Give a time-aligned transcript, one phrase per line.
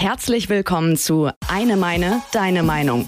[0.00, 3.06] Herzlich willkommen zu Eine Meine, Deine Meinung.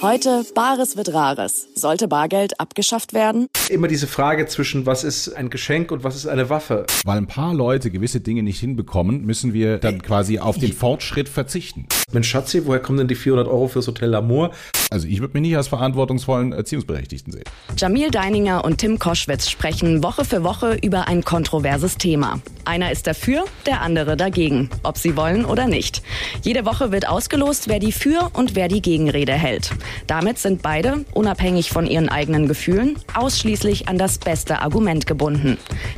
[0.00, 1.68] Heute Bares wird Rares.
[1.74, 3.46] Sollte Bargeld abgeschafft werden?
[3.68, 6.86] Immer diese Frage zwischen, was ist ein Geschenk und was ist eine Waffe.
[7.04, 11.28] Weil ein paar Leute gewisse Dinge nicht hinbekommen, müssen wir dann quasi auf den Fortschritt
[11.28, 11.86] verzichten.
[12.12, 14.50] Mensch, Schatzi, woher kommen denn die 400 Euro fürs Hotel L'Amour?
[14.90, 17.44] Also ich würde mich nicht als verantwortungsvollen Erziehungsberechtigten sehen.
[17.76, 22.40] Jamil Deininger und Tim Koschwitz sprechen Woche für Woche über ein kontroverses Thema.
[22.64, 26.02] Einer ist dafür, der andere dagegen, ob sie wollen oder nicht.
[26.42, 29.70] Jede Woche wird ausgelost, wer die Für- und wer die Gegenrede hält.
[30.08, 35.56] Damit sind beide, unabhängig von ihren eigenen Gefühlen, ausschließlich an das beste Argument gebunden.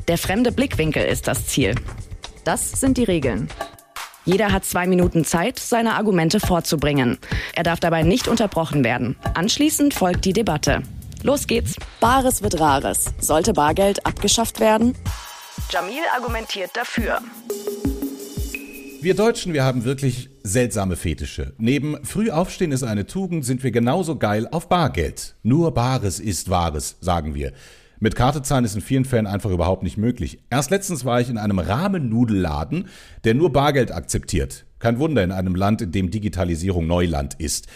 [0.08, 1.74] Der fremde Blickwinkel ist das Ziel.
[2.44, 3.48] Das sind die Regeln.
[4.24, 7.18] Jeder hat zwei Minuten Zeit, seine Argumente vorzubringen.
[7.54, 9.16] Er darf dabei nicht unterbrochen werden.
[9.34, 10.82] Anschließend folgt die Debatte.
[11.22, 11.76] Los geht's.
[12.00, 13.06] Bares wird Rares.
[13.20, 14.94] Sollte Bargeld abgeschafft werden?
[15.70, 17.20] Jamil argumentiert dafür.
[19.00, 21.54] Wir Deutschen, wir haben wirklich seltsame Fetische.
[21.58, 25.34] Neben Frühaufstehen ist eine Tugend, sind wir genauso geil auf Bargeld.
[25.42, 27.52] Nur Bares ist Wahres, sagen wir.
[28.02, 30.40] Mit Karte zahlen ist in vielen Fällen einfach überhaupt nicht möglich.
[30.50, 32.88] Erst letztens war ich in einem Rahmennudelladen,
[33.22, 34.64] der nur Bargeld akzeptiert.
[34.80, 37.68] Kein Wunder in einem Land, in dem Digitalisierung Neuland ist.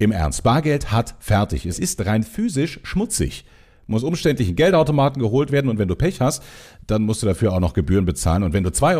[0.00, 1.64] Im Ernst, Bargeld hat fertig.
[1.64, 3.44] Es ist rein physisch schmutzig
[3.88, 6.42] muss umständlich ein Geldautomaten geholt werden und wenn du Pech hast,
[6.86, 8.42] dann musst du dafür auch noch Gebühren bezahlen.
[8.42, 8.94] Und wenn du 2,20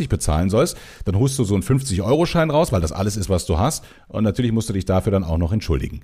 [0.00, 3.46] Euro bezahlen sollst, dann holst du so einen 50-Euro-Schein raus, weil das alles ist, was
[3.46, 3.84] du hast.
[4.06, 6.02] Und natürlich musst du dich dafür dann auch noch entschuldigen.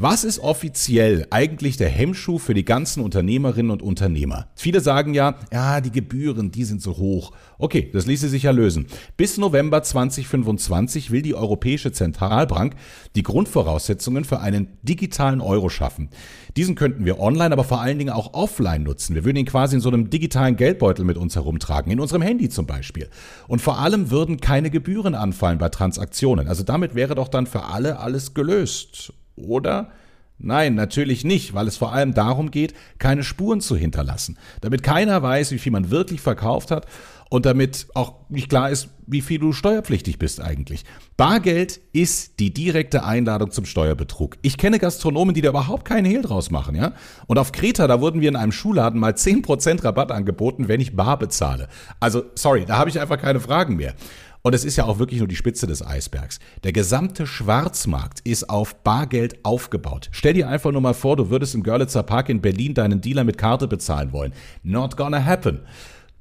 [0.00, 4.46] Was ist offiziell eigentlich der Hemmschuh für die ganzen Unternehmerinnen und Unternehmer?
[4.54, 7.32] Viele sagen ja, ja, die Gebühren, die sind so hoch.
[7.58, 8.86] Okay, das ließe sich ja lösen.
[9.16, 12.76] Bis November 2025 will die Europäische Zentralbank
[13.16, 16.10] die Grundvoraussetzungen für einen digitalen Euro schaffen.
[16.56, 19.16] Diesen könnten wir online, aber vor allen Dingen auch offline nutzen.
[19.16, 22.48] Wir würden ihn quasi in so einem digitalen Geldbeutel mit uns herumtragen, in unserem Handy
[22.48, 23.08] zum Beispiel.
[23.48, 26.46] Und vor allem würden keine Gebühren anfallen bei Transaktionen.
[26.46, 29.12] Also damit wäre doch dann für alle alles gelöst.
[29.44, 29.90] Oder?
[30.38, 35.20] Nein, natürlich nicht, weil es vor allem darum geht, keine Spuren zu hinterlassen, damit keiner
[35.20, 36.86] weiß, wie viel man wirklich verkauft hat
[37.28, 40.84] und damit auch nicht klar ist, wie viel du steuerpflichtig bist eigentlich.
[41.16, 44.36] Bargeld ist die direkte Einladung zum Steuerbetrug.
[44.42, 46.92] Ich kenne Gastronomen, die da überhaupt keinen Hehl draus machen, ja?
[47.26, 50.94] Und auf Kreta, da wurden wir in einem Schuhladen mal 10% Rabatt angeboten, wenn ich
[50.94, 51.68] bar bezahle.
[52.00, 53.94] Also, sorry, da habe ich einfach keine Fragen mehr.
[54.42, 56.38] Und es ist ja auch wirklich nur die Spitze des Eisbergs.
[56.62, 60.08] Der gesamte Schwarzmarkt ist auf Bargeld aufgebaut.
[60.12, 63.24] Stell dir einfach nur mal vor, du würdest im Görlitzer Park in Berlin deinen Dealer
[63.24, 64.32] mit Karte bezahlen wollen.
[64.62, 65.60] Not gonna happen.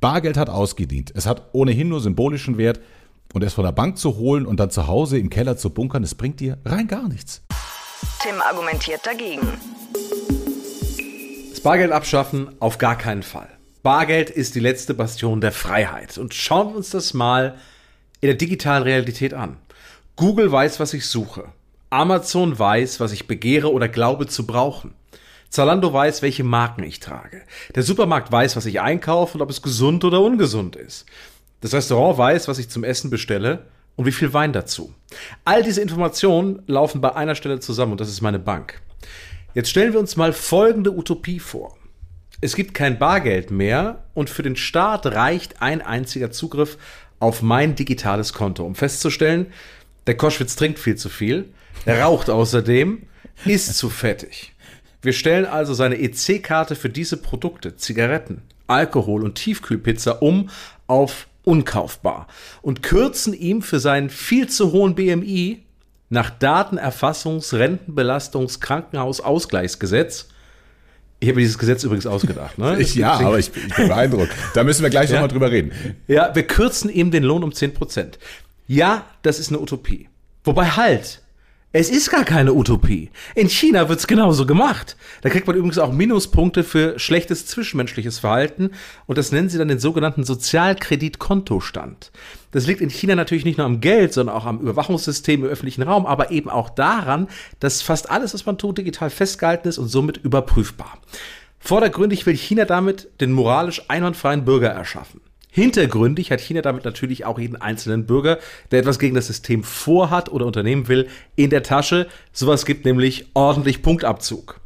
[0.01, 1.11] Bargeld hat ausgedient.
[1.16, 2.79] Es hat ohnehin nur symbolischen Wert.
[3.33, 6.01] Und es von der Bank zu holen und dann zu Hause im Keller zu bunkern,
[6.01, 7.44] das bringt dir rein gar nichts.
[8.22, 9.47] Tim argumentiert dagegen.
[11.49, 13.49] Das Bargeld abschaffen auf gar keinen Fall.
[13.84, 16.17] Bargeld ist die letzte Bastion der Freiheit.
[16.17, 17.57] Und schauen wir uns das mal
[18.22, 19.57] in der digitalen Realität an.
[20.16, 21.45] Google weiß, was ich suche.
[21.89, 24.94] Amazon weiß, was ich begehre oder glaube zu brauchen.
[25.50, 27.44] Zalando weiß, welche Marken ich trage.
[27.75, 31.05] Der Supermarkt weiß, was ich einkaufe und ob es gesund oder ungesund ist.
[31.61, 34.94] Das Restaurant weiß, was ich zum Essen bestelle und wie viel Wein dazu.
[35.45, 38.81] All diese Informationen laufen bei einer Stelle zusammen und das ist meine Bank.
[39.53, 41.78] Jetzt stellen wir uns mal folgende Utopie vor.
[42.39, 46.78] Es gibt kein Bargeld mehr und für den Staat reicht ein einziger Zugriff
[47.19, 49.47] auf mein digitales Konto, um festzustellen,
[50.05, 51.50] der Koschwitz trinkt viel zu viel,
[51.85, 53.03] er raucht außerdem,
[53.45, 54.53] ist zu fettig.
[55.01, 60.50] Wir stellen also seine EC-Karte für diese Produkte, Zigaretten, Alkohol und Tiefkühlpizza um
[60.88, 62.28] auf unkaufbar
[62.61, 65.63] und kürzen ihm für seinen viel zu hohen BMI
[66.09, 70.28] nach Datenerfassungs-, Rentenbelastungs-, Krankenhausausgleichsgesetz
[71.19, 72.57] ich habe dieses Gesetz übrigens ausgedacht.
[72.57, 72.78] Ne?
[72.79, 74.31] Ich, ja, aber ich, ich, bin beeindruckt.
[74.53, 75.16] Da müssen wir gleich ja.
[75.16, 75.72] nochmal drüber reden.
[76.07, 78.19] Ja, wir kürzen ihm den Lohn um 10 Prozent.
[78.67, 80.09] Ja, das ist eine Utopie.
[80.44, 81.22] Wobei halt,
[81.80, 83.12] es ist gar keine Utopie.
[83.36, 84.98] In China wird's genauso gemacht.
[85.22, 88.72] Da kriegt man übrigens auch Minuspunkte für schlechtes zwischenmenschliches Verhalten
[89.06, 92.12] und das nennen sie dann den sogenannten Sozialkreditkontostand.
[92.50, 95.84] Das liegt in China natürlich nicht nur am Geld, sondern auch am Überwachungssystem im öffentlichen
[95.84, 97.28] Raum, aber eben auch daran,
[97.59, 100.97] dass fast alles, was man tut, digital festgehalten ist und somit überprüfbar.
[101.59, 105.22] Vordergründig will China damit den moralisch einwandfreien Bürger erschaffen.
[105.58, 108.38] Hintergründig hat China damit natürlich auch jeden einzelnen Bürger,
[108.70, 112.06] der etwas gegen das System vorhat oder unternehmen will, in der Tasche.
[112.32, 114.59] Sowas gibt nämlich ordentlich Punktabzug.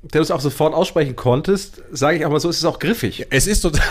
[0.03, 2.79] Der du es auch sofort aussprechen konntest, sage ich auch mal so, ist es auch
[2.81, 3.27] griffig.
[3.31, 3.81] Es ist total.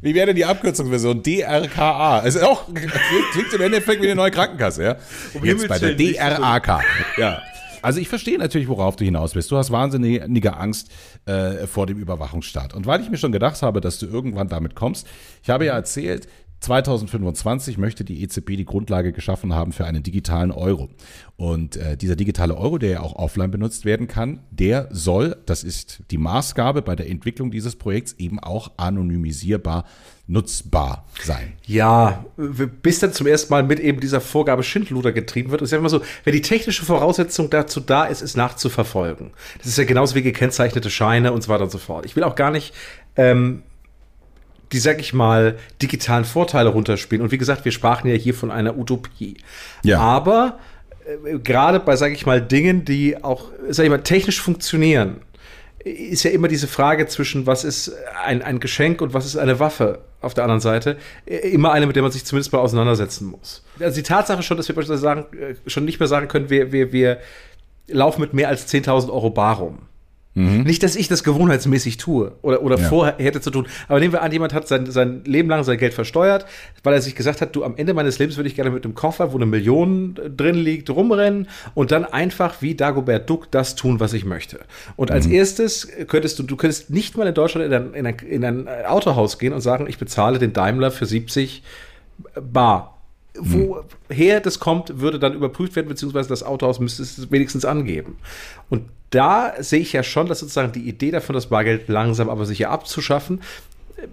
[0.00, 1.22] Wie wäre denn die Abkürzungsversion?
[1.22, 2.22] DRKA.
[2.24, 4.96] Es ist auch, klingt, im Endeffekt wie eine neue Krankenkasse, ja?
[5.34, 5.94] Jetzt Himmels bei der.
[5.94, 6.84] DRAK.
[7.16, 7.42] Ja.
[7.82, 9.50] Also ich verstehe natürlich, worauf du hinaus bist.
[9.50, 10.90] Du hast wahnsinnige Angst
[11.26, 12.74] äh, vor dem Überwachungsstaat.
[12.74, 15.06] Und weil ich mir schon gedacht habe, dass du irgendwann damit kommst,
[15.42, 16.28] ich habe ja erzählt,
[16.60, 20.88] 2025 möchte die EZB die Grundlage geschaffen haben für einen digitalen Euro.
[21.36, 25.62] Und äh, dieser digitale Euro, der ja auch offline benutzt werden kann, der soll, das
[25.62, 29.84] ist die Maßgabe bei der Entwicklung dieses Projekts, eben auch anonymisierbar
[30.26, 31.54] nutzbar sein.
[31.64, 35.62] Ja, bis dann zum ersten Mal mit eben dieser Vorgabe Schindluder getrieben wird.
[35.62, 39.30] Und ich sage mal so, wenn die technische Voraussetzung dazu da ist, es nachzuverfolgen.
[39.58, 42.04] Das ist ja genauso wie gekennzeichnete Scheine und so weiter und so fort.
[42.04, 42.74] Ich will auch gar nicht
[43.16, 43.62] ähm,
[44.72, 47.22] die, sag ich mal, digitalen Vorteile runterspielen.
[47.22, 49.36] Und wie gesagt, wir sprachen ja hier von einer Utopie.
[49.82, 49.98] Ja.
[50.00, 50.58] Aber
[51.06, 55.20] äh, gerade bei, sag ich mal, Dingen, die auch, sag ich mal, technisch funktionieren,
[55.84, 57.92] ist ja immer diese Frage zwischen, was ist
[58.24, 61.86] ein, ein Geschenk und was ist eine Waffe auf der anderen Seite, äh, immer eine,
[61.86, 63.64] mit der man sich zumindest mal auseinandersetzen muss.
[63.80, 66.72] Also die Tatsache schon, dass wir beispielsweise sagen, äh, schon nicht mehr sagen können, wir,
[66.72, 67.18] wir, wir
[67.86, 69.87] laufen mit mehr als 10.000 Euro bar rum.
[70.38, 72.88] Nicht, dass ich das gewohnheitsmäßig tue oder, oder Ja.
[72.88, 73.66] vorher hätte zu tun.
[73.88, 76.46] Aber nehmen wir an, jemand hat sein, sein Leben lang sein Geld versteuert,
[76.82, 78.94] weil er sich gesagt hat, du, am Ende meines Lebens würde ich gerne mit einem
[78.94, 84.00] Koffer, wo eine Million drin liegt, rumrennen und dann einfach wie Dagobert Duck das tun,
[84.00, 84.60] was ich möchte.
[84.96, 88.16] Und als erstes könntest du, du könntest nicht mal in Deutschland in ein, in ein,
[88.18, 91.62] in ein Autohaus gehen und sagen, ich bezahle den Daimler für 70
[92.40, 92.97] bar.
[93.40, 98.16] Woher das kommt, würde dann überprüft werden, beziehungsweise das Autohaus müsste es wenigstens angeben.
[98.68, 102.44] Und da sehe ich ja schon, dass sozusagen die Idee davon, das Bargeld langsam aber
[102.44, 103.40] sicher abzuschaffen,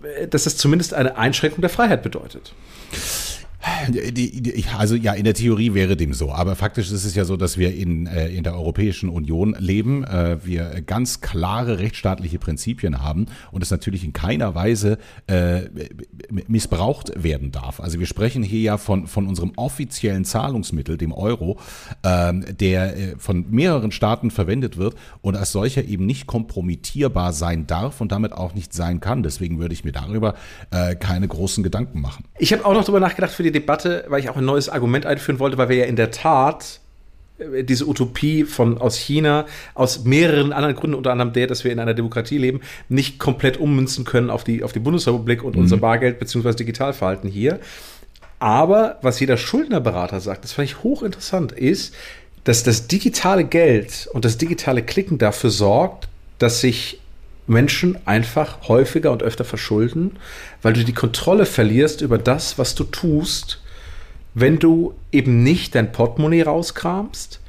[0.04, 2.54] äh, dass es zumindest eine Einschränkung der Freiheit bedeutet.
[4.77, 7.57] Also ja, in der Theorie wäre dem so, aber faktisch ist es ja so, dass
[7.57, 13.25] wir in, äh, in der Europäischen Union leben, äh, wir ganz klare rechtsstaatliche Prinzipien haben
[13.51, 14.97] und es natürlich in keiner Weise
[15.27, 15.63] äh,
[16.47, 17.79] missbraucht werden darf.
[17.79, 21.59] Also wir sprechen hier ja von, von unserem offiziellen Zahlungsmittel, dem Euro,
[22.03, 28.01] ähm, der von mehreren Staaten verwendet wird und als solcher eben nicht kompromittierbar sein darf
[28.01, 29.23] und damit auch nicht sein kann.
[29.23, 30.35] Deswegen würde ich mir darüber
[31.00, 32.25] keine großen Gedanken machen.
[32.38, 35.05] Ich habe auch noch darüber nachgedacht für die Debatte, weil ich auch ein neues Argument
[35.05, 36.79] einführen wollte, weil wir ja in der Tat
[37.39, 41.71] äh, diese Utopie von aus China aus mehreren anderen Gründen, unter anderem der, dass wir
[41.71, 45.77] in einer Demokratie leben, nicht komplett ummünzen können auf die, auf die Bundesrepublik und unser
[45.77, 46.53] Bargeld bzw.
[46.53, 47.59] Digitalverhalten hier.
[48.39, 51.95] Aber was jeder Schuldnerberater sagt, das fand ich hochinteressant, ist,
[52.43, 56.07] dass das digitale Geld und das digitale Klicken dafür sorgt,
[56.37, 56.99] dass sich
[57.47, 60.18] Menschen einfach häufiger und öfter verschulden,
[60.62, 63.62] weil du die Kontrolle verlierst über das, was du tust,
[64.33, 67.39] wenn du eben nicht dein Portemonnaie rauskramst,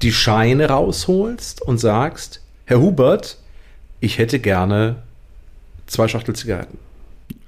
[0.00, 3.38] die Scheine rausholst und sagst, Herr Hubert,
[4.00, 4.96] ich hätte gerne
[5.86, 6.78] zwei Schachtel Zigaretten.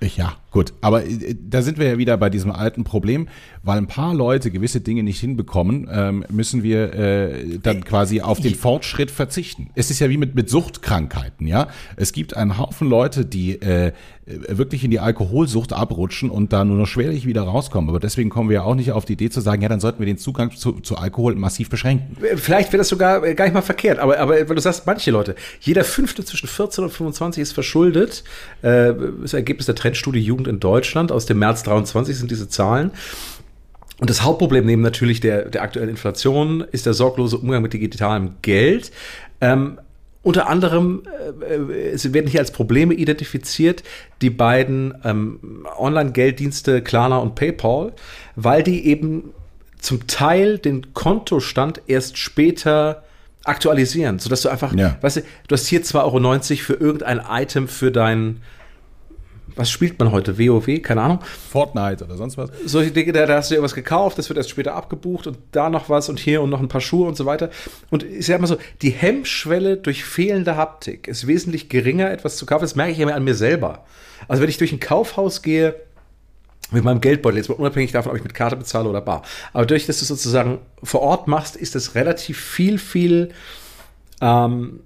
[0.00, 0.72] Ja, gut.
[0.80, 3.28] Aber äh, da sind wir ja wieder bei diesem alten Problem,
[3.62, 8.40] weil ein paar Leute gewisse Dinge nicht hinbekommen, ähm, müssen wir äh, dann quasi auf
[8.40, 9.70] den Fortschritt verzichten.
[9.74, 11.68] Es ist ja wie mit, mit Suchtkrankheiten, ja.
[11.96, 13.92] Es gibt einen Haufen Leute, die äh,
[14.26, 17.90] wirklich in die Alkoholsucht abrutschen und da nur noch schwerlich wieder rauskommen.
[17.90, 19.98] Aber deswegen kommen wir ja auch nicht auf die Idee zu sagen, ja, dann sollten
[19.98, 22.16] wir den Zugang zu, zu Alkohol massiv beschränken.
[22.36, 25.10] Vielleicht wäre das sogar äh, gar nicht mal verkehrt, aber, aber weil du sagst, manche
[25.10, 28.24] Leute, jeder Fünfte zwischen 14 und 25 ist verschuldet.
[28.62, 32.90] Äh, das Ergebnis der Trendstudie Jugend in Deutschland aus dem März 23 sind diese Zahlen.
[34.00, 38.32] Und das Hauptproblem neben natürlich der, der aktuellen Inflation ist der sorglose Umgang mit digitalem
[38.42, 38.90] Geld.
[39.40, 39.78] Ähm,
[40.22, 41.02] unter anderem
[41.40, 43.82] äh, äh, es werden hier als Probleme identifiziert
[44.22, 47.92] die beiden ähm, Online-Gelddienste Klarna und PayPal,
[48.34, 49.30] weil die eben
[49.78, 53.04] zum Teil den Kontostand erst später
[53.44, 54.96] aktualisieren, sodass du einfach, Ja.
[55.02, 58.40] weißt du, du hast hier 2,90 Euro für irgendein Item für dein,
[59.56, 60.38] was spielt man heute?
[60.38, 60.82] WoW?
[60.82, 61.20] Keine Ahnung.
[61.50, 62.50] Fortnite oder sonst was.
[62.64, 65.70] Solche Dinge, da, da hast du irgendwas gekauft, das wird erst später abgebucht und da
[65.70, 67.50] noch was und hier und noch ein paar Schuhe und so weiter.
[67.90, 72.46] Und ich sag mal so, die Hemmschwelle durch fehlende Haptik ist wesentlich geringer, etwas zu
[72.46, 72.62] kaufen.
[72.62, 73.84] Das merke ich ja an mir selber.
[74.28, 75.74] Also wenn ich durch ein Kaufhaus gehe,
[76.70, 79.22] mit meinem Geldbeutel, jetzt mal unabhängig davon, ob ich mit Karte bezahle oder bar.
[79.52, 83.30] Aber durch, dass du sozusagen vor Ort machst, ist es relativ viel, viel
[84.20, 84.80] ähm,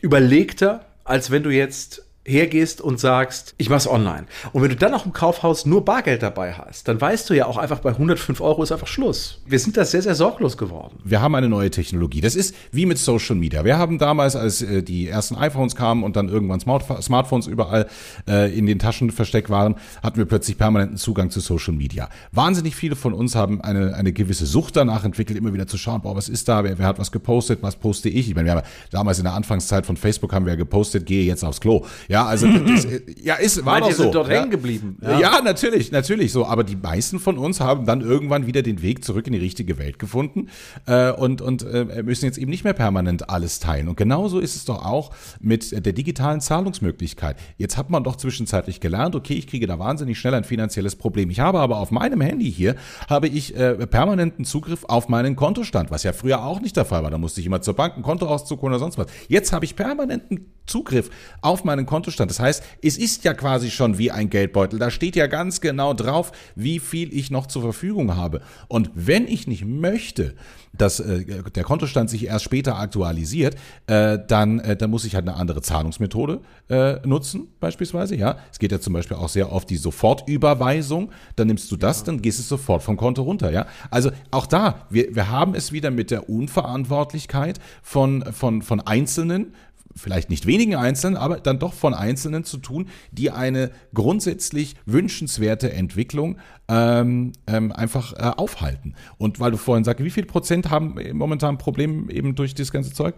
[0.00, 4.26] überlegter, als wenn du jetzt hergehst und sagst, ich mach's online.
[4.52, 7.46] Und wenn du dann auch im Kaufhaus nur Bargeld dabei hast, dann weißt du ja
[7.46, 9.40] auch einfach bei 105 Euro ist einfach Schluss.
[9.44, 10.98] Wir sind da sehr, sehr sorglos geworden.
[11.04, 12.20] Wir haben eine neue Technologie.
[12.20, 13.64] Das ist wie mit Social Media.
[13.64, 17.88] Wir haben damals, als äh, die ersten iPhones kamen und dann irgendwann Smart Smartphones überall
[18.28, 22.08] äh, in den Taschen versteckt waren, hatten wir plötzlich permanenten Zugang zu Social Media.
[22.30, 26.02] Wahnsinnig viele von uns haben eine, eine gewisse Sucht danach entwickelt, immer wieder zu schauen,
[26.02, 28.28] boah, was ist da, wer, wer hat was gepostet, was poste ich?
[28.28, 31.44] Ich meine, wir haben damals in der Anfangszeit von Facebook haben wir gepostet, gehe jetzt
[31.44, 31.84] aufs Klo.
[32.12, 32.86] Ja, also das,
[33.22, 34.02] ja, ist war Manche doch so.
[34.02, 34.34] sind dort ja.
[34.34, 34.98] hängen geblieben.
[35.00, 35.18] Ja.
[35.18, 36.44] ja, natürlich, natürlich so.
[36.44, 39.78] Aber die meisten von uns haben dann irgendwann wieder den Weg zurück in die richtige
[39.78, 40.50] Welt gefunden
[40.84, 43.88] äh, und, und äh, müssen jetzt eben nicht mehr permanent alles teilen.
[43.88, 47.36] Und genauso ist es doch auch mit der digitalen Zahlungsmöglichkeit.
[47.56, 51.30] Jetzt hat man doch zwischenzeitlich gelernt, okay, ich kriege da wahnsinnig schnell ein finanzielles Problem.
[51.30, 52.76] Ich habe aber auf meinem Handy hier,
[53.08, 57.02] habe ich äh, permanenten Zugriff auf meinen Kontostand, was ja früher auch nicht der Fall
[57.04, 57.10] war.
[57.10, 59.06] Da musste ich immer zur Bank ein Kontoauszug oder sonst was.
[59.28, 62.30] Jetzt habe ich permanenten Zugriff auf meinen Kontostand.
[62.30, 64.78] Das heißt, es ist ja quasi schon wie ein Geldbeutel.
[64.78, 68.40] Da steht ja ganz genau drauf, wie viel ich noch zur Verfügung habe.
[68.68, 70.34] Und wenn ich nicht möchte,
[70.72, 75.28] dass äh, der Kontostand sich erst später aktualisiert, äh, dann, äh, dann muss ich halt
[75.28, 78.16] eine andere Zahlungsmethode äh, nutzen, beispielsweise.
[78.16, 81.10] Ja, es geht ja zum Beispiel auch sehr oft die Sofortüberweisung.
[81.36, 82.06] Dann nimmst du das, ja.
[82.06, 83.50] dann gehst es sofort vom Konto runter.
[83.50, 88.80] Ja, also auch da, wir, wir haben es wieder mit der Unverantwortlichkeit von, von, von
[88.80, 89.54] Einzelnen,
[89.96, 95.72] vielleicht nicht wenigen Einzelnen, aber dann doch von Einzelnen zu tun, die eine grundsätzlich wünschenswerte
[95.72, 98.94] Entwicklung ähm, ähm, einfach äh, aufhalten.
[99.18, 102.72] Und weil du vorhin sagst, wie viel Prozent haben momentan ein Problem eben durch das
[102.72, 103.14] ganze Zeug?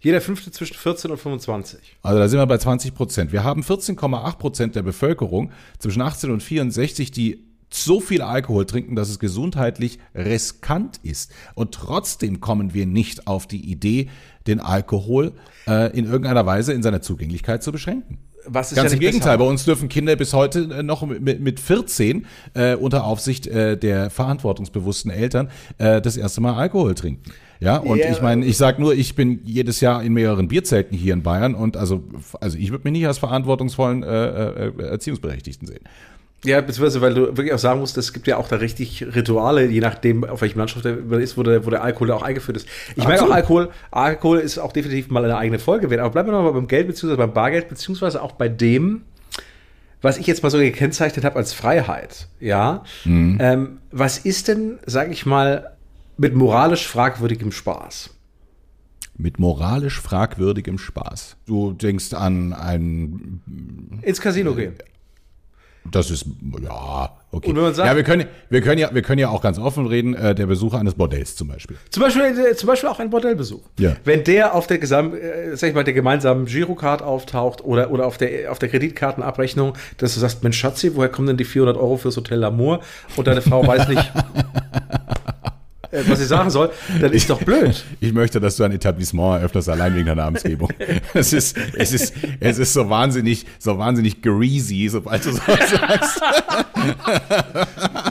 [0.00, 1.96] Jeder fünfte zwischen 14 und 25.
[2.02, 3.32] Also da sind wir bei 20 Prozent.
[3.32, 8.96] Wir haben 14,8 Prozent der Bevölkerung zwischen 18 und 64, die so viel Alkohol trinken,
[8.96, 11.32] dass es gesundheitlich riskant ist.
[11.54, 14.08] Und trotzdem kommen wir nicht auf die Idee,
[14.48, 15.32] den Alkohol
[15.68, 18.18] äh, in irgendeiner Weise in seiner Zugänglichkeit zu beschränken.
[18.50, 19.44] Was ist Ganz ja im Gegenteil, besser?
[19.44, 23.76] bei uns dürfen Kinder bis heute äh, noch mit, mit 14 äh, unter Aufsicht äh,
[23.76, 27.30] der verantwortungsbewussten Eltern äh, das erste Mal Alkohol trinken.
[27.60, 28.12] Ja, und yeah.
[28.12, 31.54] ich meine, ich sag nur, ich bin jedes Jahr in mehreren Bierzelten hier in Bayern
[31.54, 32.04] und also,
[32.40, 35.82] also ich würde mich nicht als verantwortungsvollen äh, äh, Erziehungsberechtigten sehen.
[36.44, 39.66] Ja, beziehungsweise, weil du wirklich auch sagen musst, es gibt ja auch da richtig Rituale,
[39.66, 42.56] je nachdem, auf welchem Landschaft der ist, wo der, wo der Alkohol da auch eingeführt
[42.56, 42.68] ist.
[42.94, 46.28] Ich meine auch Alkohol, Alkohol ist auch definitiv mal eine eigene Folge wert, aber bleiben
[46.28, 49.02] wir nochmal beim Geld, beziehungsweise beim Bargeld, beziehungsweise auch bei dem,
[50.00, 52.28] was ich jetzt mal so gekennzeichnet habe als Freiheit.
[52.38, 52.84] Ja.
[53.04, 53.38] Mhm.
[53.40, 55.76] Ähm, was ist denn, sag ich mal,
[56.18, 58.10] mit moralisch fragwürdigem Spaß?
[59.16, 61.36] Mit moralisch fragwürdigem Spaß.
[61.46, 63.40] Du denkst an ein.
[64.02, 64.74] Ins Casino gehen.
[65.90, 66.26] Das ist,
[66.62, 67.54] ja, okay.
[67.72, 70.34] Sagt, ja, wir können, wir, können ja, wir können ja auch ganz offen reden, äh,
[70.34, 71.76] der Besuch eines Bordells zum Beispiel.
[71.90, 73.62] Zum Beispiel, äh, zum Beispiel auch ein Bordellbesuch.
[73.78, 73.96] Ja.
[74.04, 78.06] Wenn der auf der, Gesam äh, sag ich mal, der gemeinsamen Girocard auftaucht oder, oder
[78.06, 81.76] auf, der, auf der Kreditkartenabrechnung, dass du sagst, Mensch Schatzi, woher kommen denn die 400
[81.76, 82.80] Euro fürs Hotel L'Amour?
[83.16, 84.12] Und deine Frau weiß nicht,
[85.90, 87.84] was ich sagen soll, dann ist doch blöd.
[88.00, 90.70] Ich möchte, dass du ein Etablissement eröffnest, allein wegen der Namensgebung.
[91.14, 96.20] es ist, es ist, es ist so wahnsinnig, so wahnsinnig greasy, sobald du so sagst.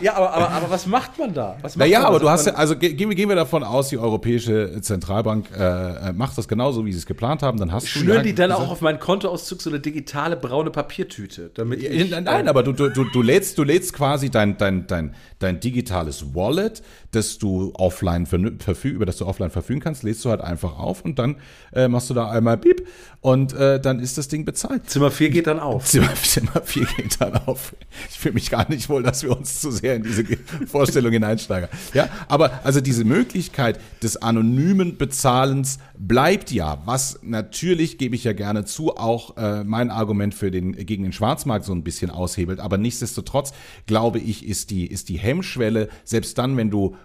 [0.01, 1.57] ja, aber, aber, aber was macht man da?
[1.61, 4.81] Was naja, aber du hast ja, also gehen wir, gehen wir davon aus, die Europäische
[4.81, 8.23] Zentralbank äh, macht das genauso, wie sie es geplant haben, dann hast Schnüren du.
[8.23, 12.63] die dann auch auf meinen Kontoauszug so eine digitale braune Papiertüte, damit ich, Nein, aber
[12.63, 16.81] du, du, du, du lädst, du lädst quasi dein, dein, dein, dein digitales Wallet,
[17.11, 21.03] das du offline verfüg, über das du offline verfügen kannst, lädst du halt einfach auf
[21.03, 21.37] und dann
[21.73, 22.87] äh, machst du da einmal Piep
[23.21, 24.89] und äh, dann ist das Ding bezahlt.
[24.89, 25.85] Zimmer 4 geht dann auf.
[25.85, 27.75] Zimmer, Zimmer 4 geht dann auf.
[28.09, 30.23] Ich fühle mich gar nicht wohl, dass wir uns zu sehr in diese
[30.67, 31.69] Vorstellung hineinsteigern.
[31.93, 38.33] Ja, aber also diese Möglichkeit des anonymen Bezahlens bleibt ja, was natürlich, gebe ich ja
[38.33, 42.59] gerne zu, auch äh, mein Argument für den, gegen den Schwarzmarkt so ein bisschen aushebelt.
[42.59, 43.53] Aber nichtsdestotrotz,
[43.85, 46.95] glaube ich, ist die, ist die Hemmschwelle, selbst dann, wenn du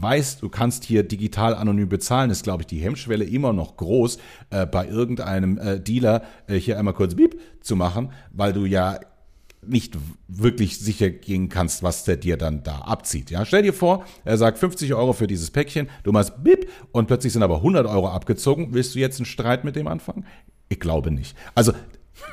[0.00, 4.18] weißt, du kannst hier digital anonym bezahlen, ist, glaube ich, die Hemmschwelle immer noch groß,
[4.50, 9.00] äh, bei irgendeinem äh, Dealer äh, hier einmal kurz Beep zu machen, weil du ja
[9.62, 13.30] nicht wirklich sicher gehen kannst, was der dir dann da abzieht.
[13.30, 17.06] Ja, stell dir vor, er sagt 50 Euro für dieses Päckchen, du machst Bip und
[17.06, 18.68] plötzlich sind aber 100 Euro abgezogen.
[18.72, 20.24] Willst du jetzt einen Streit mit dem anfangen?
[20.68, 21.36] Ich glaube nicht.
[21.54, 21.72] Also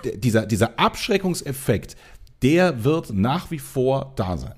[0.04, 1.98] dieser, dieser Abschreckungseffekt,
[2.42, 4.56] der wird nach wie vor da sein.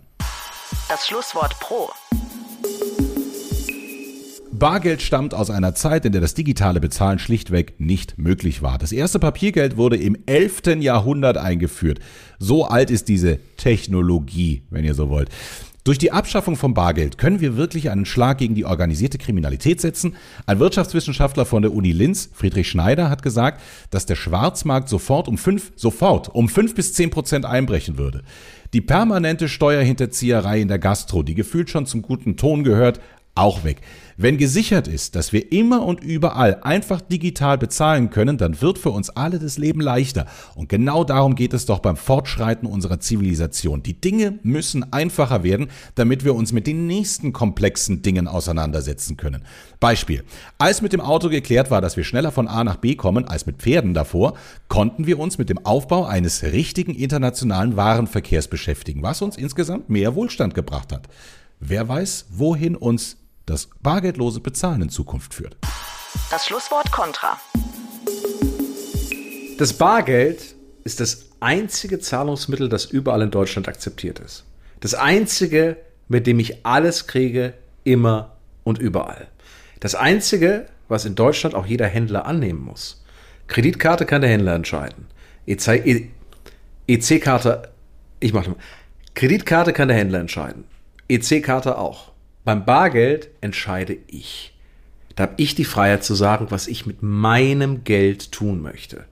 [0.87, 1.89] Das Schlusswort Pro.
[4.59, 8.77] Bargeld stammt aus einer Zeit, in der das digitale Bezahlen schlichtweg nicht möglich war.
[8.77, 10.81] Das erste Papiergeld wurde im 11.
[10.81, 11.99] Jahrhundert eingeführt.
[12.37, 15.29] So alt ist diese Technologie, wenn ihr so wollt.
[15.85, 20.17] Durch die Abschaffung von Bargeld können wir wirklich einen Schlag gegen die organisierte Kriminalität setzen.
[20.45, 25.37] Ein Wirtschaftswissenschaftler von der Uni Linz, Friedrich Schneider, hat gesagt, dass der Schwarzmarkt sofort um
[25.37, 28.23] fünf, sofort um fünf bis zehn Prozent einbrechen würde.
[28.73, 32.99] Die permanente Steuerhinterzieherei in der Gastro, die gefühlt schon zum guten Ton gehört,
[33.39, 33.81] auch weg.
[34.21, 38.89] Wenn gesichert ist, dass wir immer und überall einfach digital bezahlen können, dann wird für
[38.89, 40.25] uns alle das Leben leichter.
[40.55, 43.81] Und genau darum geht es doch beim Fortschreiten unserer Zivilisation.
[43.81, 49.43] Die Dinge müssen einfacher werden, damit wir uns mit den nächsten komplexen Dingen auseinandersetzen können.
[49.79, 50.25] Beispiel.
[50.57, 53.45] Als mit dem Auto geklärt war, dass wir schneller von A nach B kommen als
[53.45, 54.33] mit Pferden davor,
[54.67, 60.13] konnten wir uns mit dem Aufbau eines richtigen internationalen Warenverkehrs beschäftigen, was uns insgesamt mehr
[60.13, 61.07] Wohlstand gebracht hat.
[61.61, 63.15] Wer weiß, wohin uns
[63.49, 65.57] das bargeldlose Bezahlen in Zukunft führt.
[66.29, 67.39] Das Schlusswort Contra.
[69.57, 74.45] Das Bargeld ist das einzige Zahlungsmittel, das überall in Deutschland akzeptiert ist.
[74.79, 75.77] Das einzige,
[76.07, 77.53] mit dem ich alles kriege,
[77.83, 79.27] immer und überall.
[79.79, 83.03] Das einzige, was in Deutschland auch jeder Händler annehmen muss.
[83.47, 85.07] Kreditkarte kann der Händler entscheiden.
[86.87, 87.69] EC-Karte,
[88.19, 88.57] ich mache mal.
[89.15, 90.65] Kreditkarte kann der Händler entscheiden.
[91.07, 92.11] EC-Karte auch.
[92.45, 94.53] Beim Bargeld entscheide ich.
[95.15, 99.03] Da habe ich die Freiheit zu sagen, was ich mit meinem Geld tun möchte.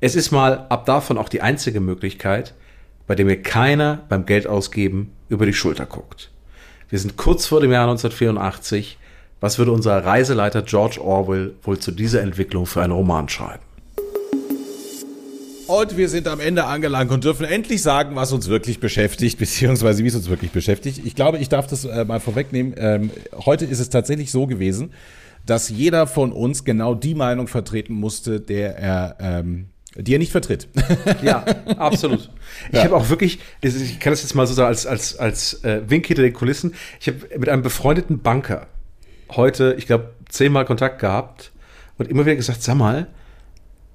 [0.00, 2.54] Es ist mal ab davon auch die einzige Möglichkeit,
[3.06, 6.30] bei der mir keiner beim Geldausgeben über die Schulter guckt.
[6.88, 8.98] Wir sind kurz vor dem Jahr 1984.
[9.40, 13.62] Was würde unser Reiseleiter George Orwell wohl zu dieser Entwicklung für einen Roman schreiben?
[15.66, 20.04] Und wir sind am Ende angelangt und dürfen endlich sagen, was uns wirklich beschäftigt, beziehungsweise
[20.04, 21.00] wie es uns wirklich beschäftigt.
[21.04, 22.74] Ich glaube, ich darf das äh, mal vorwegnehmen.
[22.76, 23.10] Ähm,
[23.44, 24.92] heute ist es tatsächlich so gewesen,
[25.44, 30.32] dass jeder von uns genau die Meinung vertreten musste, der er, ähm, die er nicht
[30.32, 30.68] vertritt.
[31.22, 31.44] Ja,
[31.78, 32.30] absolut.
[32.70, 32.84] Ich ja.
[32.84, 36.06] habe auch wirklich, ich kann das jetzt mal so sagen, als, als, als äh, Wink
[36.06, 38.66] hinter den Kulissen, ich habe mit einem befreundeten Banker
[39.30, 41.52] heute, ich glaube, zehnmal Kontakt gehabt
[41.98, 43.08] und immer wieder gesagt, sag mal,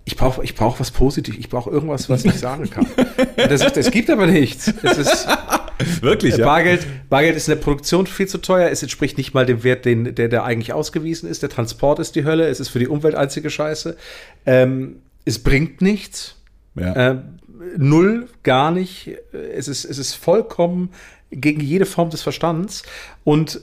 [0.05, 2.85] ich brauche ich brauch was Positives, ich brauche irgendwas, was ich sagen kann.
[2.85, 4.73] Und er sagt, es gibt aber nichts.
[4.83, 5.27] Es ist,
[6.01, 6.45] Wirklich, ja.
[6.45, 8.69] Bargeld, Bargeld ist in der Produktion viel zu teuer.
[8.69, 11.41] Es entspricht nicht mal dem Wert, den, der, der eigentlich ausgewiesen ist.
[11.41, 12.47] Der Transport ist die Hölle.
[12.47, 13.97] Es ist für die Umwelt einzige Scheiße.
[14.45, 16.35] Ähm, es bringt nichts.
[16.75, 17.11] Ja.
[17.11, 17.39] Ähm,
[17.77, 19.11] null, gar nicht.
[19.31, 20.89] Es ist, es ist vollkommen
[21.31, 22.83] gegen jede Form des Verstands.
[23.23, 23.61] Und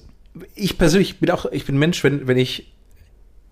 [0.55, 2.72] ich persönlich bin auch, ich bin Mensch, wenn, wenn ich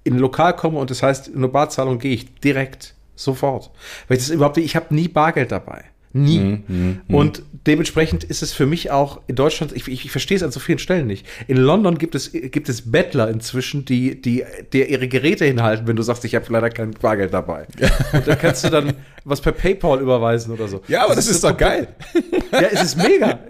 [0.07, 3.71] in ein Lokal komme und das heißt, eine Barzahlung gehe ich direkt, sofort.
[4.09, 5.85] Weil ich das überhaupt, ich habe nie Bargeld dabei.
[6.13, 6.39] Nie.
[6.39, 7.15] Mm, mm, mm.
[7.15, 10.51] Und dementsprechend ist es für mich auch in Deutschland, ich, ich, ich verstehe es an
[10.51, 11.27] so vielen Stellen nicht.
[11.47, 15.97] In London gibt es, gibt es Bettler inzwischen, die, die, die ihre Geräte hinhalten, wenn
[15.97, 17.67] du sagst, ich habe leider kein Bargeld dabei.
[18.13, 18.95] Und dann kannst du dann
[19.27, 20.81] was per PayPal überweisen oder so.
[20.87, 21.89] Ja, aber das, das ist, ist doch geil.
[22.53, 23.41] Ja, es ist mega.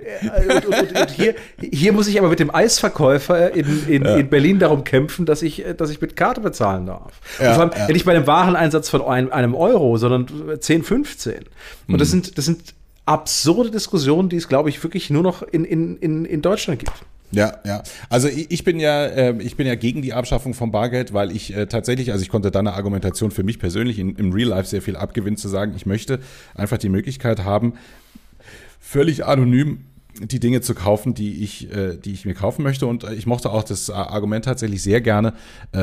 [0.48, 4.16] Und, und, und, und, hier, hier muss ich aber mit dem Eisverkäufer in, in, ja.
[4.16, 7.20] in Berlin darum kämpfen, dass ich, dass ich mit Karte bezahlen darf.
[7.38, 7.88] Ja, vor allem ja.
[7.88, 10.26] nicht bei einem Wareneinsatz von einem, einem Euro, sondern
[10.58, 11.34] 10, 15.
[11.34, 11.44] Und
[11.88, 11.98] mhm.
[11.98, 15.98] das sind, das sind absurde Diskussionen, die es, glaube ich, wirklich nur noch in, in,
[15.98, 16.94] in, in Deutschland gibt.
[17.32, 17.82] Ja, ja.
[18.08, 21.54] Also ich, bin ja, äh, ich bin ja gegen die Abschaffung von Bargeld, weil ich
[21.54, 24.68] äh, tatsächlich, also ich konnte da eine Argumentation für mich persönlich in, im Real Life
[24.68, 26.20] sehr viel abgewinnen, zu sagen, ich möchte
[26.54, 27.74] einfach die Möglichkeit haben,
[28.80, 29.84] völlig anonym
[30.18, 32.86] die Dinge zu kaufen, die ich, äh, die ich mir kaufen möchte.
[32.86, 35.34] Und äh, ich mochte auch das Argument tatsächlich sehr gerne,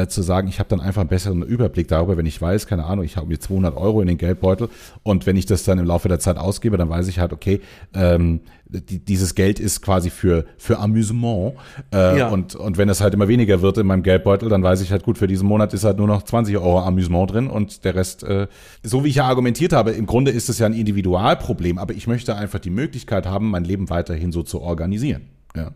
[0.07, 3.05] zu sagen, ich habe dann einfach einen besseren Überblick darüber, wenn ich weiß, keine Ahnung,
[3.05, 4.69] ich habe mir 200 Euro in den Geldbeutel
[5.03, 7.61] und wenn ich das dann im Laufe der Zeit ausgebe, dann weiß ich halt, okay,
[7.93, 11.53] ähm, die, dieses Geld ist quasi für, für Amüsement.
[11.93, 12.29] Äh, ja.
[12.29, 15.03] und, und wenn es halt immer weniger wird in meinem Geldbeutel, dann weiß ich halt,
[15.03, 18.23] gut, für diesen Monat ist halt nur noch 20 Euro Amüsement drin und der Rest,
[18.23, 18.47] äh,
[18.81, 22.07] so wie ich ja argumentiert habe, im Grunde ist es ja ein Individualproblem, aber ich
[22.07, 25.29] möchte einfach die Möglichkeit haben, mein Leben weiterhin so zu organisieren.
[25.55, 25.71] Ja.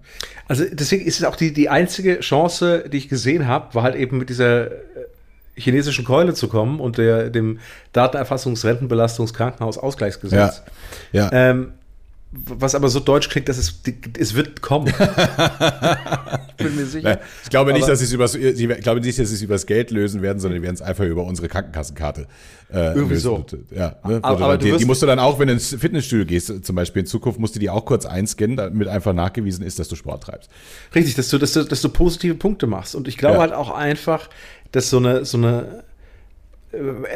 [0.47, 3.95] Also deswegen ist es auch die, die einzige Chance, die ich gesehen habe, war halt
[3.95, 4.71] eben mit dieser äh,
[5.55, 7.59] chinesischen Keule zu kommen und der, dem
[7.93, 10.63] Datenerfassungs-, Rentenbelastungs-, Krankenhausausgleichsgesetz.
[11.11, 11.25] Ja.
[11.25, 11.29] ja.
[11.31, 11.73] Ähm,
[12.45, 13.81] was aber so deutsch klingt, dass es,
[14.17, 14.87] es wird kommen.
[16.57, 17.19] ich bin mir sicher.
[17.43, 19.65] Ich glaube nicht, aber dass sie es übers, ich glaube nicht, dass sie es übers
[19.65, 22.27] Geld lösen werden, sondern die werden es einfach über unsere Krankenkassenkarte
[22.71, 23.23] äh, Irgendwie lösen.
[23.23, 23.45] so.
[23.75, 24.19] Ja, ne?
[24.21, 27.01] aber, aber die, die, musst du dann auch, wenn du ins Fitnessstudio gehst, zum Beispiel
[27.01, 30.23] in Zukunft, musst du die auch kurz einscannen, damit einfach nachgewiesen ist, dass du Sport
[30.23, 30.49] treibst.
[30.93, 32.95] Richtig, dass du, dass du, dass du positive Punkte machst.
[32.95, 33.41] Und ich glaube ja.
[33.41, 34.29] halt auch einfach,
[34.71, 35.83] dass so eine, so eine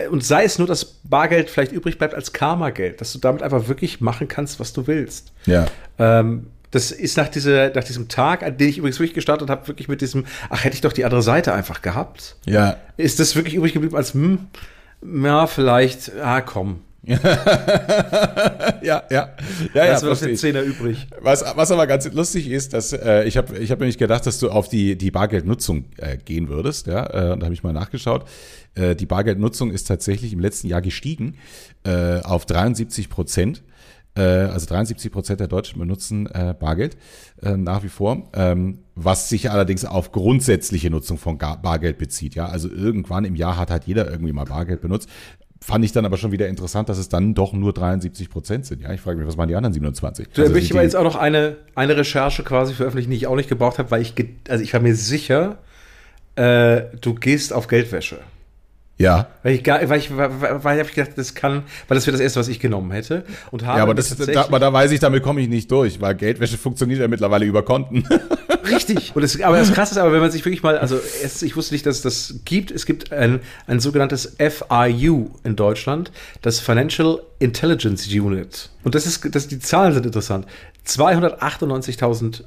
[0.09, 3.67] und sei es nur, dass Bargeld vielleicht übrig bleibt als Karma-Geld, dass du damit einfach
[3.67, 5.33] wirklich machen kannst, was du willst.
[5.45, 5.65] Ja.
[5.99, 9.67] Ähm, das ist nach, diese, nach diesem Tag, an den ich übrigens wirklich gestartet habe,
[9.67, 12.37] wirklich mit diesem, ach, hätte ich doch die andere Seite einfach gehabt.
[12.45, 12.77] Ja.
[12.95, 14.47] Ist das wirklich übrig geblieben als, hm,
[15.03, 17.17] ja, vielleicht, ah, komm, ja,
[18.83, 19.31] ja, ja,
[19.73, 19.85] ja.
[19.91, 21.07] Das wird den Zehner übrig.
[21.19, 24.37] Was, was aber ganz lustig ist, dass äh, ich habe ich hab nämlich gedacht, dass
[24.37, 26.85] du auf die, die Bargeldnutzung äh, gehen würdest.
[26.85, 28.25] Ja, äh, und da habe ich mal nachgeschaut.
[28.75, 31.37] Äh, die Bargeldnutzung ist tatsächlich im letzten Jahr gestiegen
[31.83, 33.63] äh, auf 73 Prozent.
[34.15, 36.97] Äh, also 73 Prozent der Deutschen benutzen äh, Bargeld
[37.41, 42.35] äh, nach wie vor, ähm, was sich allerdings auf grundsätzliche Nutzung von Bargeld bezieht.
[42.35, 45.09] Ja, also irgendwann im Jahr hat halt jeder irgendwie mal Bargeld benutzt.
[45.63, 48.81] Fand ich dann aber schon wieder interessant, dass es dann doch nur 73 Prozent sind.
[48.81, 50.29] Ja, ich frage mich, was waren die anderen 27?
[50.33, 53.27] Da also möchte ich aber jetzt auch noch eine, eine Recherche quasi veröffentlichen, die ich
[53.27, 54.15] auch nicht gebraucht habe, weil ich,
[54.49, 55.59] also ich war mir sicher,
[56.35, 58.17] äh, du gehst auf Geldwäsche.
[58.97, 59.27] Ja.
[59.43, 62.21] Weil ich gar, weil ich, weil, weil ich gedacht, das kann, weil das wäre das
[62.21, 63.23] erste, was ich genommen hätte.
[63.49, 65.99] Und habe ja, aber das, da, aber da weiß ich, damit komme ich nicht durch,
[66.01, 68.03] weil Geldwäsche funktioniert ja mittlerweile über Konten.
[68.75, 69.15] Richtig.
[69.15, 71.55] Und das, aber das Krasse ist aber, wenn man sich wirklich mal, also es, ich
[71.55, 72.71] wusste nicht, dass es das gibt.
[72.71, 78.69] Es gibt ein, ein sogenanntes FIU in Deutschland, das Financial Intelligence Unit.
[78.83, 80.45] Und das ist, das, die Zahlen sind interessant.
[80.87, 82.43] 298.000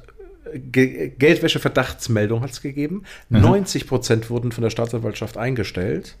[0.53, 3.03] Geldwäsche-Verdachtsmeldung hat es gegeben.
[3.29, 3.41] Mhm.
[3.41, 6.15] 90 Prozent wurden von der Staatsanwaltschaft eingestellt.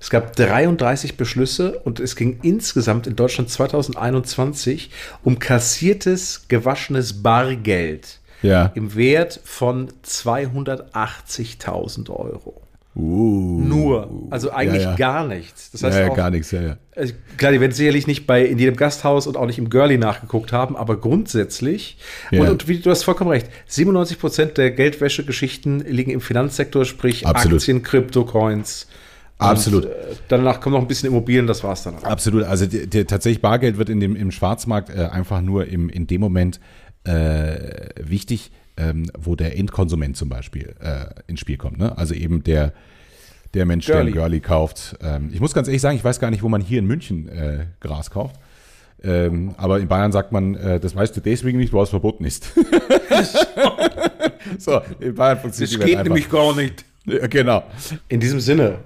[0.00, 4.90] Es gab 33 Beschlüsse und es ging insgesamt in Deutschland 2021
[5.22, 8.70] um kassiertes, gewaschenes Bargeld ja.
[8.74, 12.60] im Wert von 280.000 Euro.
[12.96, 14.96] Uh, Nur, also eigentlich ja, ja.
[14.96, 15.72] gar nichts.
[15.72, 16.76] Das heißt ja, auch, gar nichts, ja, ja.
[16.94, 19.98] Also klar, die werden sicherlich nicht bei in jedem Gasthaus und auch nicht im Girlie
[19.98, 21.98] nachgeguckt haben, aber grundsätzlich,
[22.30, 27.26] und, und wie, du hast vollkommen recht, 97 Prozent der Geldwäsche-Geschichten liegen im Finanzsektor, sprich
[27.26, 27.58] Absolut.
[27.58, 28.86] Aktien, Krypto-Coins.
[29.38, 29.86] Absolut.
[29.86, 29.94] Und, äh,
[30.28, 31.96] danach kommt noch ein bisschen Immobilien, das war's dann.
[32.04, 32.44] Absolut.
[32.44, 36.06] Also die, die, tatsächlich Bargeld wird in dem, im Schwarzmarkt äh, einfach nur im, in
[36.06, 36.60] dem Moment
[37.04, 41.78] äh, wichtig, ähm, wo der Endkonsument zum Beispiel äh, ins Spiel kommt.
[41.78, 41.96] Ne?
[41.96, 42.72] Also eben der,
[43.54, 44.04] der Mensch, Girlie.
[44.04, 44.96] der ein Girlie kauft.
[45.02, 47.28] Ähm, ich muss ganz ehrlich sagen, ich weiß gar nicht, wo man hier in München
[47.28, 48.36] äh, Gras kauft.
[49.02, 52.24] Ähm, aber in Bayern sagt man, äh, das weißt du deswegen nicht, weil es verboten
[52.24, 52.52] ist.
[54.58, 56.04] so, in Bayern funktioniert Das geht einfach.
[56.04, 56.84] nämlich gar nicht.
[57.04, 57.64] Ja, genau.
[58.08, 58.78] In diesem Sinne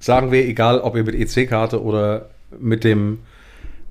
[0.00, 3.18] sagen wir, egal ob ihr mit EC-Karte oder mit dem,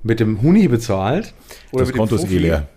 [0.02, 1.32] mit dem Huni bezahlt.
[1.70, 2.68] Oder das Konto ist eh leer.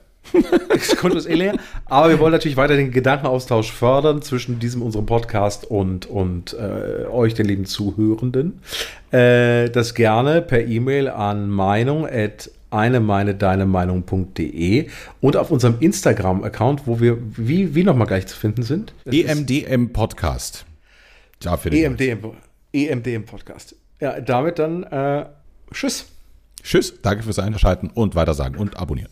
[0.69, 1.57] Das Konto ist eh leer.
[1.85, 7.05] Aber wir wollen natürlich weiter den Gedankenaustausch fördern zwischen diesem, unserem Podcast und, und äh,
[7.07, 8.61] euch, den lieben Zuhörenden.
[9.11, 14.89] Äh, das gerne per E-Mail an meinung at eine meine deine Meinung.de
[15.21, 18.93] und auf unserem Instagram-Account, wo wir wie, wie nochmal gleich zu finden sind.
[19.05, 20.65] EMDM Podcast.
[21.41, 22.19] Ja, EMDM,
[22.71, 23.75] EMDM Podcast.
[23.99, 25.25] Ja, damit dann äh,
[25.71, 26.05] Tschüss.
[26.63, 29.09] Tschüss, danke fürs Einschalten und weitersagen und abonnieren.